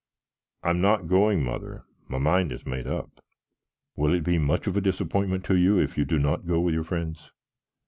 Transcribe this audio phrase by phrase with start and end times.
[0.63, 1.83] "I'm not going, mother.
[2.07, 3.23] My mind is made up."
[3.95, 6.73] "Will it be much of a disappointment to you if you do not go with
[6.73, 7.29] your friends?"